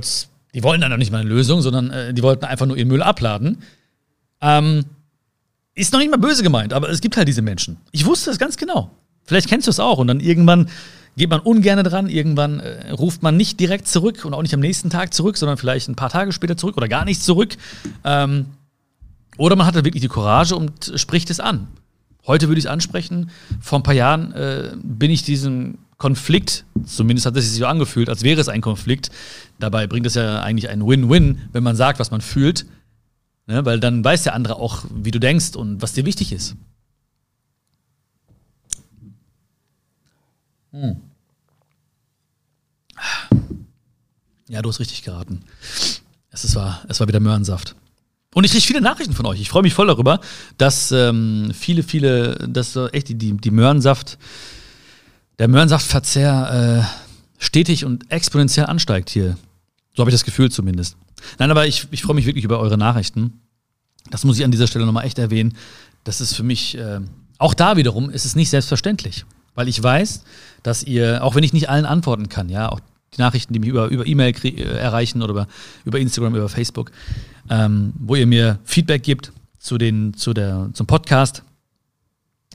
[0.53, 2.89] die wollen dann noch nicht mal eine Lösung, sondern äh, die wollten einfach nur ihren
[2.89, 3.63] Müll abladen.
[4.41, 4.85] Ähm,
[5.73, 7.77] ist noch nicht mal böse gemeint, aber es gibt halt diese Menschen.
[7.93, 8.91] Ich wusste es ganz genau.
[9.23, 9.97] Vielleicht kennst du es auch.
[9.97, 10.69] Und dann irgendwann
[11.17, 12.09] geht man ungern dran.
[12.09, 15.57] Irgendwann äh, ruft man nicht direkt zurück und auch nicht am nächsten Tag zurück, sondern
[15.57, 17.57] vielleicht ein paar Tage später zurück oder gar nicht zurück.
[18.03, 18.45] Ähm,
[19.39, 21.67] oder man hat da wirklich die Courage und spricht es an.
[22.27, 23.31] Heute würde ich es ansprechen.
[23.59, 28.09] Vor ein paar Jahren äh, bin ich diesem Konflikt, zumindest hat es sich so angefühlt,
[28.09, 29.11] als wäre es ein Konflikt.
[29.59, 32.65] Dabei bringt es ja eigentlich ein Win-Win, wenn man sagt, was man fühlt.
[33.47, 33.65] Ne?
[33.65, 36.55] Weil dann weiß der andere auch, wie du denkst und was dir wichtig ist.
[40.71, 41.01] Hm.
[44.47, 45.41] Ja, du hast richtig geraten.
[46.31, 47.75] Es war, es war wieder Möhrensaft.
[48.33, 49.41] Und ich kriege viele Nachrichten von euch.
[49.41, 50.21] Ich freue mich voll darüber,
[50.57, 54.17] dass ähm, viele, viele, dass äh, echt die, die, die Möhrensaft,
[55.37, 59.37] der Möhrensaftverzehr äh, stetig und exponentiell ansteigt hier.
[59.95, 60.95] So habe ich das Gefühl zumindest.
[61.39, 63.41] Nein, aber ich, ich freue mich wirklich über eure Nachrichten.
[64.09, 65.57] Das muss ich an dieser Stelle nochmal echt erwähnen.
[66.05, 67.01] Das ist für mich, äh,
[67.37, 69.25] auch da wiederum, ist es nicht selbstverständlich.
[69.55, 70.23] Weil ich weiß,
[70.63, 72.79] dass ihr, auch wenn ich nicht allen antworten kann, ja, auch
[73.13, 75.47] die Nachrichten, die mich über, über E-Mail äh, erreichen oder über,
[75.83, 76.91] über Instagram, über Facebook,
[77.51, 81.43] ähm, wo ihr mir Feedback gibt zu den, zu der, zum Podcast.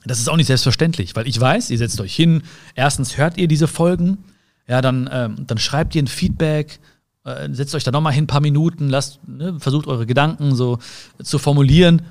[0.06, 2.42] Das ist auch nicht selbstverständlich, weil ich weiß, ihr setzt euch hin,
[2.74, 4.18] erstens hört ihr diese Folgen,
[4.66, 6.80] ja, dann, ähm, dann schreibt ihr ein Feedback,
[7.24, 10.78] äh, setzt euch da nochmal hin, ein paar Minuten, lasst, ne, versucht eure Gedanken so
[11.22, 12.02] zu formulieren.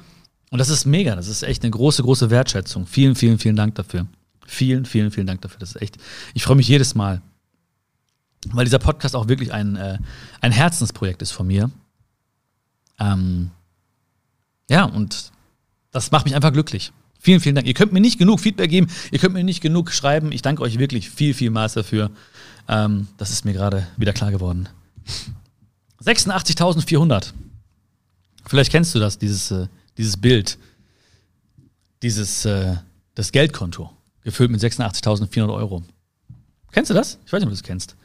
[0.52, 2.86] Und das ist mega, das ist echt eine große, große Wertschätzung.
[2.86, 4.06] Vielen, vielen, vielen Dank dafür.
[4.45, 5.60] Vielen, vielen, vielen Dank dafür.
[5.60, 5.98] Das ist echt,
[6.36, 7.21] ich freue mich jedes Mal,
[8.52, 9.98] weil dieser Podcast auch wirklich ein, äh,
[10.41, 11.71] ein Herzensprojekt ist von mir.
[12.99, 13.51] Ähm,
[14.69, 15.31] ja, und
[15.91, 16.91] das macht mich einfach glücklich.
[17.19, 17.67] Vielen, vielen Dank.
[17.67, 20.31] Ihr könnt mir nicht genug Feedback geben, ihr könnt mir nicht genug schreiben.
[20.31, 22.12] Ich danke euch wirklich viel, vielmals dafür.
[22.67, 24.69] Ähm, das ist mir gerade wieder klar geworden.
[26.03, 27.34] 86.400.
[28.45, 30.58] Vielleicht kennst du das, dieses, äh, dieses Bild.
[32.03, 32.75] Dieses, äh,
[33.15, 33.89] das Geldkonto
[34.23, 35.84] gefüllt mit 86.400 Euro.
[36.71, 37.17] Kennst du das?
[37.25, 37.95] Ich weiß nicht, ob du das kennst.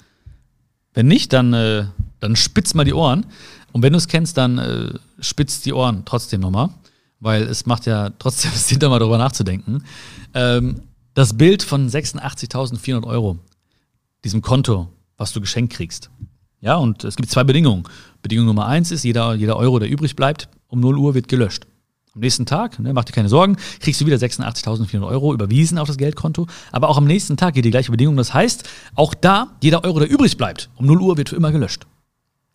[0.94, 1.86] Wenn nicht, dann, äh,
[2.20, 3.26] dann spitz mal die Ohren.
[3.72, 6.70] Und wenn du es kennst, dann äh, spitz die Ohren trotzdem nochmal,
[7.20, 9.84] weil es macht ja trotzdem Sinn, da mal drüber nachzudenken.
[10.34, 10.82] Ähm,
[11.14, 13.38] das Bild von 86.400 Euro,
[14.24, 16.10] diesem Konto, was du geschenkt kriegst.
[16.60, 17.84] Ja, und es gibt zwei Bedingungen.
[18.22, 21.66] Bedingung Nummer eins ist, jeder, jeder Euro, der übrig bleibt, um 0 Uhr wird gelöscht.
[22.14, 25.86] Am nächsten Tag, ne, mach dir keine Sorgen, kriegst du wieder 86.400 Euro überwiesen auf
[25.86, 26.48] das Geldkonto.
[26.72, 28.16] Aber auch am nächsten Tag geht die gleiche Bedingung.
[28.16, 31.52] Das heißt, auch da, jeder Euro, der übrig bleibt, um 0 Uhr wird für immer
[31.52, 31.86] gelöscht.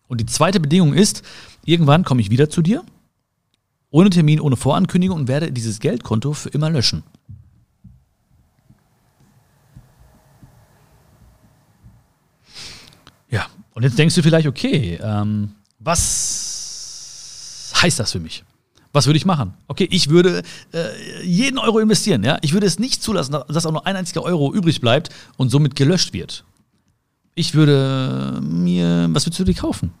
[0.08, 1.22] Und die zweite Bedingung ist,
[1.64, 2.84] irgendwann komme ich wieder zu dir,
[3.90, 7.02] ohne Termin, ohne Vorankündigung und werde dieses Geldkonto für immer löschen.
[13.30, 18.44] Ja, und jetzt denkst du vielleicht, okay, ähm, was heißt das für mich?
[18.92, 19.52] Was würde ich machen?
[19.68, 20.42] Okay, ich würde
[20.72, 22.24] äh, jeden Euro investieren.
[22.24, 22.38] Ja?
[22.40, 25.76] Ich würde es nicht zulassen, dass auch nur ein einziger Euro übrig bleibt und somit
[25.76, 26.44] gelöscht wird.
[27.38, 29.92] Ich würde mir, was würdest du dir kaufen?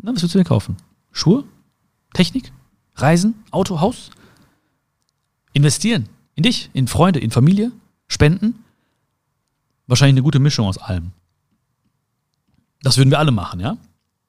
[0.00, 0.76] Na, was würdest du dir kaufen?
[1.10, 1.42] Schuhe?
[2.14, 2.52] Technik?
[2.94, 3.34] Reisen?
[3.50, 3.80] Auto?
[3.80, 4.10] Haus?
[5.52, 6.08] Investieren?
[6.36, 6.70] In dich?
[6.72, 7.18] In Freunde?
[7.18, 7.72] In Familie?
[8.06, 8.64] Spenden?
[9.88, 11.10] Wahrscheinlich eine gute Mischung aus allem.
[12.82, 13.76] Das würden wir alle machen, ja?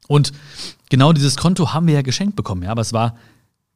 [0.08, 0.34] Und
[0.90, 3.16] genau dieses Konto haben wir ja geschenkt bekommen, ja, aber es war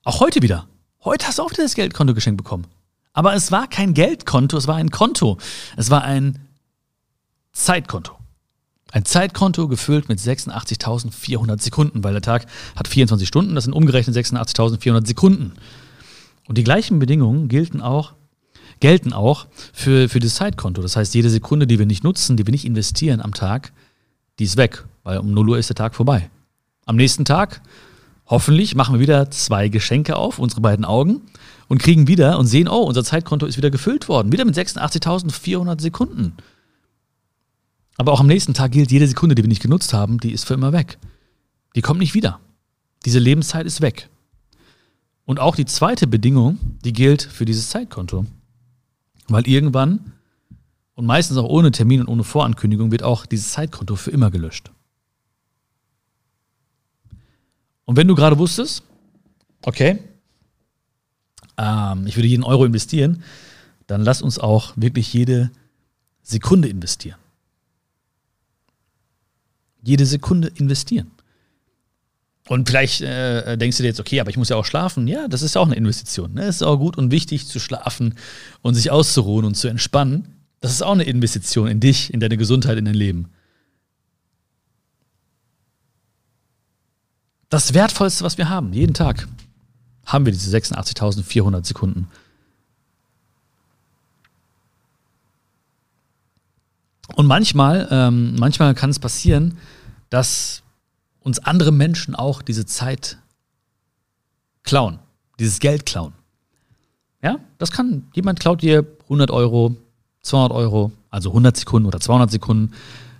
[0.03, 0.67] auch heute wieder.
[1.03, 2.65] Heute hast du auch wieder das Geldkonto geschenkt bekommen.
[3.13, 5.37] Aber es war kein Geldkonto, es war ein Konto.
[5.77, 6.39] Es war ein
[7.53, 8.17] Zeitkonto.
[8.95, 12.45] Ein Zeitkonto gefüllt mit 86.400 Sekunden, weil der Tag
[12.77, 15.51] hat 24 Stunden, das sind umgerechnet 86.400 Sekunden.
[16.47, 18.13] Und die gleichen Bedingungen gelten auch
[18.79, 20.81] gelten auch für, für das Zeitkonto.
[20.81, 23.73] Das heißt, jede Sekunde, die wir nicht nutzen, die wir nicht investieren am Tag,
[24.39, 26.29] die ist weg, weil um 0 Uhr ist der Tag vorbei.
[26.85, 27.61] Am nächsten Tag,
[28.27, 31.19] hoffentlich, machen wir wieder zwei Geschenke auf, unsere beiden Augen,
[31.67, 34.31] und kriegen wieder und sehen, oh, unser Zeitkonto ist wieder gefüllt worden.
[34.31, 36.37] Wieder mit 86.400 Sekunden.
[37.97, 40.45] Aber auch am nächsten Tag gilt, jede Sekunde, die wir nicht genutzt haben, die ist
[40.45, 40.97] für immer weg.
[41.75, 42.39] Die kommt nicht wieder.
[43.05, 44.09] Diese Lebenszeit ist weg.
[45.25, 48.25] Und auch die zweite Bedingung, die gilt für dieses Zeitkonto.
[49.27, 50.13] Weil irgendwann
[50.95, 54.71] und meistens auch ohne Termin und ohne Vorankündigung wird auch dieses Zeitkonto für immer gelöscht.
[57.85, 58.83] Und wenn du gerade wusstest,
[59.61, 59.99] okay,
[61.57, 63.23] ähm, ich würde jeden Euro investieren,
[63.87, 65.51] dann lass uns auch wirklich jede
[66.23, 67.19] Sekunde investieren.
[69.85, 71.11] Jede Sekunde investieren.
[72.47, 75.07] Und vielleicht äh, denkst du dir jetzt, okay, aber ich muss ja auch schlafen.
[75.07, 76.33] Ja, das ist ja auch eine Investition.
[76.33, 76.43] Ne?
[76.43, 78.15] Es ist auch gut und wichtig zu schlafen
[78.61, 80.27] und sich auszuruhen und zu entspannen.
[80.61, 83.29] Das ist auch eine Investition in dich, in deine Gesundheit, in dein Leben.
[87.49, 89.27] Das Wertvollste, was wir haben, jeden Tag,
[90.05, 92.07] haben wir diese 86.400 Sekunden.
[97.13, 99.57] Und manchmal, ähm, manchmal kann es passieren,
[100.09, 100.63] dass
[101.19, 103.17] uns andere Menschen auch diese Zeit
[104.63, 104.99] klauen,
[105.39, 106.13] dieses Geld klauen.
[107.21, 109.75] Ja, das kann, jemand klaut dir 100 Euro,
[110.21, 112.73] 200 Euro, also 100 Sekunden oder 200 Sekunden.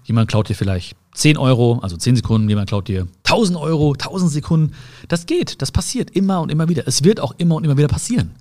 [0.03, 2.47] Jemand klaut dir vielleicht 10 Euro, also 10 Sekunden.
[2.49, 4.75] Jemand klaut dir 1000 Euro, 1000 Sekunden.
[5.07, 6.87] Das geht, das passiert immer und immer wieder.
[6.87, 8.35] Es wird auch immer und immer wieder passieren.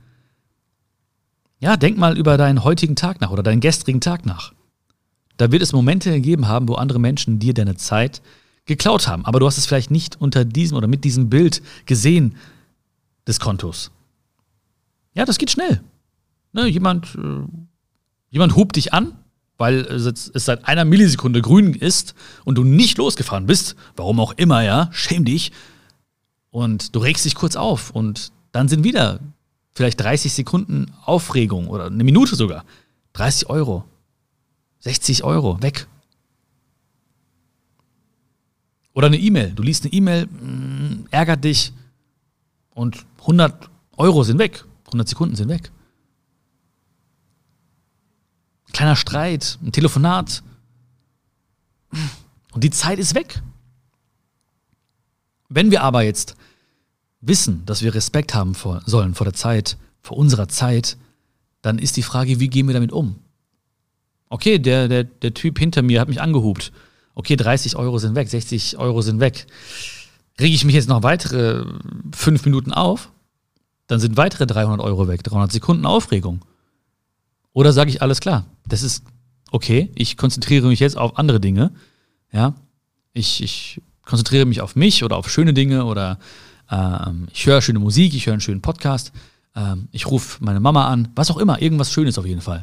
[1.60, 4.52] Ja, denk mal über deinen heutigen Tag nach oder deinen gestrigen Tag nach.
[5.36, 8.22] Da wird es Momente gegeben haben, wo andere Menschen dir deine Zeit
[8.66, 9.24] geklaut haben.
[9.24, 12.36] Aber du hast es vielleicht nicht unter diesem oder mit diesem Bild gesehen
[13.26, 13.90] des Kontos.
[15.14, 15.80] Ja, das geht schnell.
[16.52, 17.46] Ne, jemand, äh,
[18.30, 19.16] jemand hupt dich an,
[19.56, 24.32] weil es, es seit einer Millisekunde grün ist und du nicht losgefahren bist, warum auch
[24.32, 25.52] immer, ja, schäm dich.
[26.50, 29.18] Und du regst dich kurz auf und dann sind wieder
[29.74, 32.64] vielleicht 30 Sekunden Aufregung oder eine Minute sogar.
[33.14, 33.84] 30 Euro.
[34.84, 35.86] 60 Euro, weg.
[38.92, 39.52] Oder eine E-Mail.
[39.52, 41.72] Du liest eine E-Mail, mm, ärgert dich
[42.74, 44.66] und 100 Euro sind weg.
[44.86, 45.72] 100 Sekunden sind weg.
[48.72, 50.42] Kleiner Streit, ein Telefonat.
[52.52, 53.42] Und die Zeit ist weg.
[55.48, 56.36] Wenn wir aber jetzt
[57.22, 60.98] wissen, dass wir Respekt haben vor, sollen vor der Zeit, vor unserer Zeit,
[61.62, 63.23] dann ist die Frage, wie gehen wir damit um?
[64.28, 66.72] Okay, der, der, der Typ hinter mir hat mich angehupt
[67.14, 69.46] okay, 30 Euro sind weg, 60 Euro sind weg.
[70.40, 71.64] Rege ich mich jetzt noch weitere
[72.14, 73.12] fünf Minuten auf,
[73.86, 76.44] dann sind weitere 300 Euro weg, 300 Sekunden Aufregung.
[77.52, 79.04] Oder sage ich, alles klar, das ist
[79.52, 81.70] okay, ich konzentriere mich jetzt auf andere Dinge,
[82.32, 82.54] ja,
[83.12, 86.18] ich, ich konzentriere mich auf mich oder auf schöne Dinge oder
[86.68, 89.12] ähm, ich höre schöne Musik, ich höre einen schönen Podcast,
[89.54, 92.62] ähm, ich rufe meine Mama an, was auch immer, irgendwas Schönes auf jeden Fall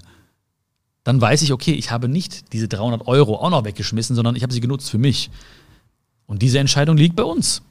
[1.04, 4.44] dann weiß ich, okay, ich habe nicht diese 300 Euro auch noch weggeschmissen, sondern ich
[4.44, 5.32] habe sie genutzt für mich.
[6.28, 7.62] Und diese Entscheidung liegt bei uns.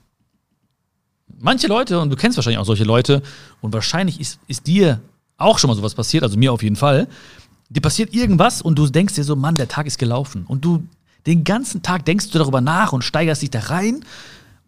[1.39, 3.23] Manche Leute, und du kennst wahrscheinlich auch solche Leute,
[3.61, 5.01] und wahrscheinlich ist, ist dir
[5.39, 7.09] auch schon mal sowas passiert, also mir auf jeden Fall,
[7.71, 10.45] dir passiert irgendwas und du denkst dir so, Mann, der Tag ist gelaufen.
[10.47, 10.83] Und du
[11.27, 14.05] den ganzen Tag denkst du darüber nach und steigerst dich da rein.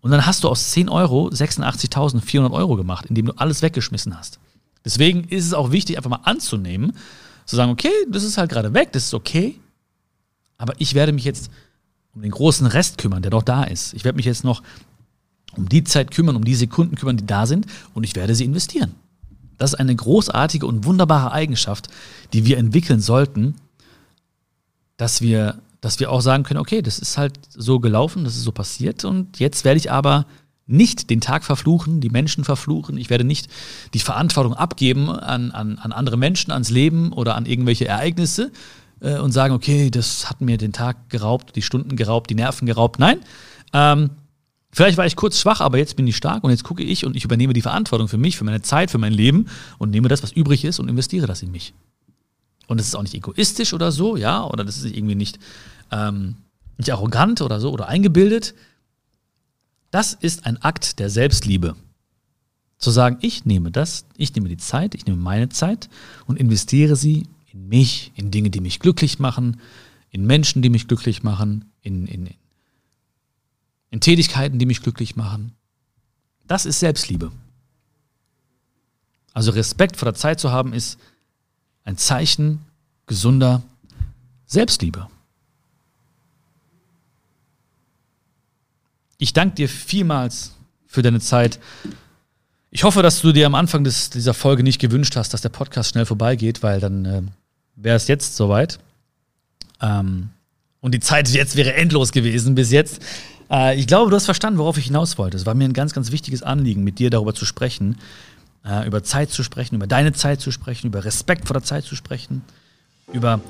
[0.01, 4.39] Und dann hast du aus 10 Euro 86.400 Euro gemacht, indem du alles weggeschmissen hast.
[4.85, 6.93] Deswegen ist es auch wichtig, einfach mal anzunehmen,
[7.53, 9.61] zu sagen, okay, das ist halt gerade weg, das ist okay,
[10.57, 11.51] aber ich werde mich jetzt
[12.15, 13.93] um den großen Rest kümmern, der noch da ist.
[13.93, 14.63] Ich werde mich jetzt noch
[15.55, 18.47] um die Zeit kümmern, um die Sekunden kümmern, die da sind und ich werde sie
[18.47, 18.95] investieren.
[19.59, 21.89] Das ist eine großartige und wunderbare Eigenschaft,
[22.33, 23.55] die wir entwickeln sollten,
[24.97, 28.45] dass wir, dass wir auch sagen können, okay, das ist halt so gelaufen, das ist
[28.45, 30.25] so passiert und jetzt werde ich aber
[30.73, 32.97] nicht den Tag verfluchen, die Menschen verfluchen.
[32.97, 33.49] Ich werde nicht
[33.95, 38.51] die Verantwortung abgeben an, an, an andere Menschen, ans Leben oder an irgendwelche Ereignisse
[39.01, 42.67] äh, und sagen, okay, das hat mir den Tag geraubt, die Stunden geraubt, die Nerven
[42.67, 42.99] geraubt.
[42.99, 43.21] Nein.
[43.73, 44.11] Ähm,
[44.73, 47.17] vielleicht war ich kurz schwach, aber jetzt bin ich stark und jetzt gucke ich und
[47.17, 49.47] ich übernehme die Verantwortung für mich, für meine Zeit, für mein Leben
[49.79, 51.75] und nehme das, was übrig ist und investiere das in mich.
[52.67, 55.39] Und es ist auch nicht egoistisch oder so, ja, oder das ist irgendwie nicht,
[55.91, 56.37] ähm,
[56.79, 58.55] nicht arrogant oder so oder eingebildet,
[59.93, 61.77] das ist ein Akt der Selbstliebe.
[62.79, 65.89] Zu sagen, ich nehme das, ich nehme die Zeit, ich nehme meine Zeit
[66.27, 69.61] und investiere sie in mich, in Dinge, die mich glücklich machen,
[70.11, 72.31] in Menschen, die mich glücklich machen, in, in,
[73.91, 75.53] in Tätigkeiten, die mich glücklich machen.
[76.49, 77.31] Das ist Selbstliebe.
[79.35, 80.99] Also Respekt vor der Zeit zu haben, ist
[81.85, 82.61] ein Zeichen
[83.07, 83.63] gesunder
[84.47, 85.09] Selbstliebe.
[89.23, 91.61] Ich danke dir vielmals für deine Zeit.
[92.73, 95.49] Ich hoffe, dass du dir am Anfang des, dieser Folge nicht gewünscht hast, dass der
[95.49, 97.23] Podcast schnell vorbeigeht, weil dann äh,
[97.77, 98.81] wäre es jetzt soweit.
[99.81, 100.31] Ähm,
[100.81, 103.01] und die Zeit jetzt wäre endlos gewesen bis jetzt.
[103.49, 105.37] Äh, ich glaube, du hast verstanden, worauf ich hinaus wollte.
[105.37, 107.99] Es war mir ein ganz, ganz wichtiges Anliegen, mit dir darüber zu sprechen,
[108.65, 111.85] äh, über Zeit zu sprechen, über deine Zeit zu sprechen, über Respekt vor der Zeit
[111.85, 112.43] zu sprechen,
[113.13, 113.41] über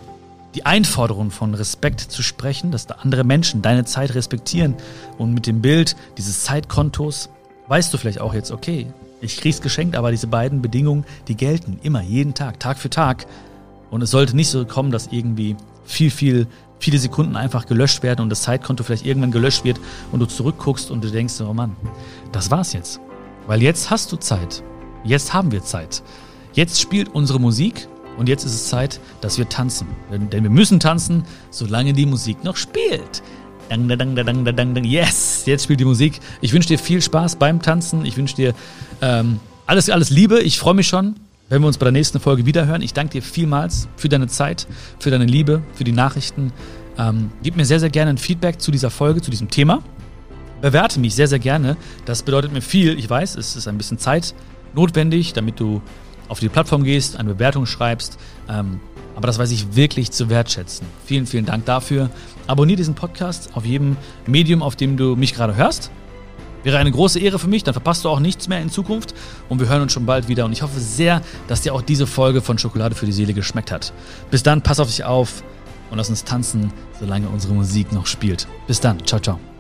[0.55, 4.75] die Einforderung von Respekt zu sprechen, dass da andere Menschen deine Zeit respektieren
[5.19, 7.31] und mit dem Bild dieses Zeitkontos
[7.69, 8.87] weißt du vielleicht auch jetzt, okay,
[9.21, 13.27] ich krieg's geschenkt, aber diese beiden Bedingungen, die gelten immer, jeden Tag, Tag für Tag.
[13.91, 16.47] Und es sollte nicht so kommen, dass irgendwie viel, viel,
[16.81, 19.79] viele Sekunden einfach gelöscht werden und das Zeitkonto vielleicht irgendwann gelöscht wird
[20.11, 21.77] und du zurückguckst und du denkst, oh Mann,
[22.33, 23.01] das war's jetzt.
[23.47, 24.63] Weil jetzt hast du Zeit.
[25.05, 26.03] Jetzt haben wir Zeit.
[26.53, 29.87] Jetzt spielt unsere Musik und jetzt ist es Zeit, dass wir tanzen.
[30.11, 33.23] Denn, wir müssen tanzen, solange die Musik noch spielt.
[33.69, 34.85] Dang, dang, dang, dang, dang.
[34.85, 36.21] Yes, jetzt spielt die Musik.
[36.41, 38.05] Ich wünsche dir viel Spaß beim Tanzen.
[38.05, 38.55] Ich wünsche dir
[39.01, 40.41] ähm, alles, alles Liebe.
[40.41, 41.17] Ich freue mich schon,
[41.49, 42.83] wenn wir uns bei der nächsten Folge wiederhören.
[42.83, 44.67] Ich danke dir vielmals für deine Zeit,
[44.99, 46.53] für deine Liebe, für die Nachrichten.
[46.99, 49.83] Ähm, gib mir sehr, sehr gerne ein Feedback zu dieser Folge, zu diesem Thema.
[50.61, 51.77] Bewerte mich sehr, sehr gerne.
[52.05, 52.99] Das bedeutet mir viel.
[52.99, 54.35] Ich weiß, es ist ein bisschen Zeit
[54.75, 55.81] notwendig, damit du
[56.33, 58.19] auf die Plattform gehst, eine Bewertung schreibst.
[58.49, 58.81] Ähm,
[59.15, 60.87] aber das weiß ich wirklich zu wertschätzen.
[61.05, 62.11] Vielen, vielen Dank dafür.
[62.47, 65.91] Abonniere diesen Podcast auf jedem Medium, auf dem du mich gerade hörst.
[66.65, 69.15] Wäre eine große Ehre für mich, dann verpasst du auch nichts mehr in Zukunft
[69.49, 72.07] und wir hören uns schon bald wieder und ich hoffe sehr, dass dir auch diese
[72.07, 73.93] Folge von Schokolade für die Seele geschmeckt hat.
[74.31, 75.43] Bis dann, pass auf dich auf
[75.91, 78.47] und lass uns tanzen, solange unsere Musik noch spielt.
[78.69, 79.52] Bis dann, ciao, ciao.